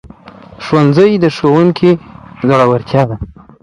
ښوونځی 0.63 1.11
د 1.23 1.25
ښوونکو 1.35 1.91
زړورتیا 2.47 3.01
ده 3.09 3.15